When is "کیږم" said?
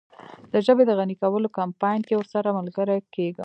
3.15-3.39